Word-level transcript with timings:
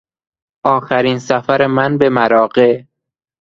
آخرین 0.65 1.19
سفر 1.19 1.67
من 1.67 1.97
به 1.97 2.09
مراغه 2.09 2.87